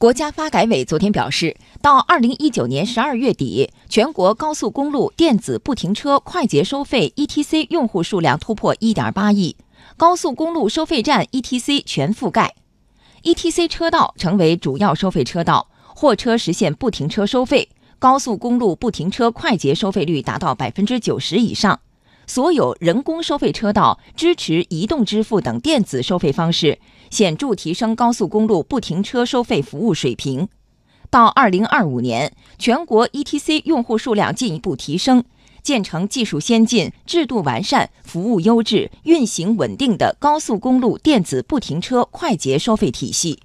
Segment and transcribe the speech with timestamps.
[0.00, 9.56] 国家发改委昨天表示，到二零一九年十二月底，全国高速公路电子不停车快捷收费 （ETC） 用户数量突破一点八亿，
[9.98, 12.54] 高速公路收费站 ETC 全覆盖
[13.24, 21.78] ，ETC 车道成为主要收费车道，货车实现不停车收费，高速公路不停车快捷收费率达到百分之九十以上。
[22.32, 26.78] 所有人工收费车道支持移动支付等电子收费方式，
[27.10, 30.46] 显著提升高速公路不停车收费服务水平。
[31.10, 35.24] 到二零二五年，全国 ETC 用户数量进一步提升，
[35.60, 43.40] 建成技术先进、制度完善、服务优质、运行稳定的高速公路电子不停车快捷收费体系。